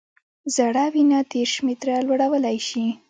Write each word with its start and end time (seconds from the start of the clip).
زړه 0.55 0.83
وینه 0.93 1.19
دېرش 1.31 1.53
متره 1.65 1.95
لوړولی 2.07 2.57
شي. 2.67 2.85